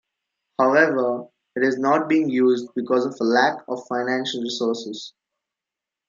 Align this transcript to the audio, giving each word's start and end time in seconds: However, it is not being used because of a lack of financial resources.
However, 0.59 1.25
it 1.55 1.61
is 1.63 1.77
not 1.77 2.09
being 2.09 2.27
used 2.27 2.69
because 2.75 3.05
of 3.05 3.15
a 3.21 3.23
lack 3.23 3.59
of 3.67 3.85
financial 3.87 4.41
resources. 4.41 5.13